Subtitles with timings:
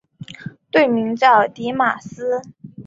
[0.71, 2.41] 队名叫狄玛斯。